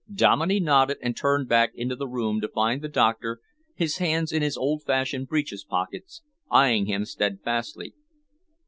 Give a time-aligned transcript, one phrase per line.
[0.11, 3.39] Dominey nodded and turned back into the room to find the doctor,
[3.75, 7.93] his hands in his old fashioned breeches pockets, eyeing him steadfastly.